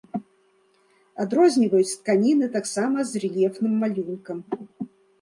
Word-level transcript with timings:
Адрозніваюць 1.25 1.97
тканіны 1.99 2.51
таксама 2.57 2.97
з 3.13 3.23
рэльефным 3.27 3.81
малюнкам. 3.87 4.45